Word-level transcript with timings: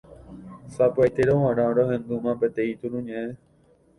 Sapy'aitérõ 0.75 1.35
g̃uarã 1.43 1.65
rohendúma 1.77 2.33
peteĩ 2.39 2.73
turuñe'ẽ. 2.79 3.31